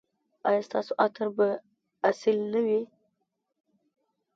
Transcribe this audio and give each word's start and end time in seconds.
ایا 0.47 0.61
ستاسو 0.67 0.91
عطر 1.05 1.27
به 1.37 1.47
اصیل 2.09 2.37
نه 2.51 2.59
وي؟ 2.65 2.81